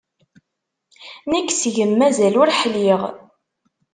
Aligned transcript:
Nekk 1.31 1.49
seg-m 1.53 1.91
mazal 1.99 2.35
ur 2.41 2.49
ḥliɣ. 2.59 3.01